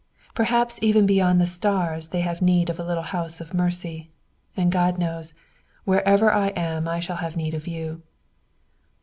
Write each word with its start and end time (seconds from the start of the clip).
Perhaps 0.33 0.79
even 0.81 1.05
beyond 1.05 1.39
the 1.39 1.45
stars 1.45 2.07
they 2.07 2.21
have 2.21 2.41
need 2.41 2.71
of 2.71 2.79
a 2.79 2.83
little 2.83 3.03
house 3.03 3.39
of 3.39 3.53
mercy; 3.53 4.09
and, 4.57 4.71
God 4.71 4.97
knows, 4.97 5.35
wherever 5.83 6.33
I 6.33 6.47
am 6.55 6.87
I 6.87 6.99
shall 6.99 7.17
have 7.17 7.35
need 7.37 7.53
of 7.53 7.67
you." 7.67 8.01